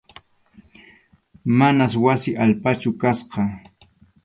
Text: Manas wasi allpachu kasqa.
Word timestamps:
Manas 1.57 1.93
wasi 2.03 2.31
allpachu 2.43 2.89
kasqa. 3.01 3.41